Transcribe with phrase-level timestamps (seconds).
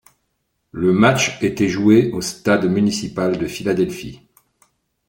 [0.71, 4.21] Le match était joué au stade municipal de Philadelphie.